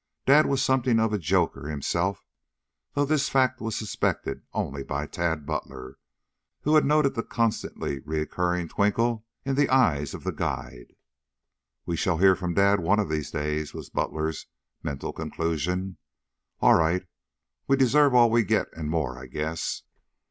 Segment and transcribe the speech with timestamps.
[0.25, 2.25] Dad was something of a joker himself,
[2.95, 5.99] though this fact was suspected only by Tad Butler,
[6.61, 10.95] who had noted the constantly recurring twinkle in the eyes of the guide.
[11.85, 14.47] "We shall hear from Dad one of these days," was Butler's
[14.81, 15.97] mental conclusion.
[16.61, 17.05] "All right,
[17.67, 19.83] we deserve all we get and more, I guess."